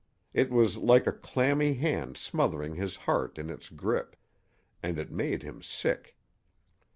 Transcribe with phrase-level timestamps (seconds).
[0.33, 4.15] It was like a clammy hand smothering his heart in its grip,
[4.81, 6.17] and it made him sick.